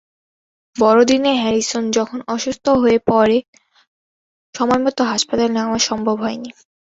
[0.75, 3.43] বড়দিনে হ্যারিসন যখন অসুস্থ হয়ে পড়েন,
[4.55, 6.49] সময়মতো হাসপাতালে নেওয়া সম্ভব হয়নি।